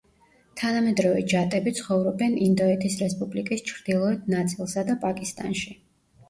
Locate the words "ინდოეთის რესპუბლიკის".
2.45-3.63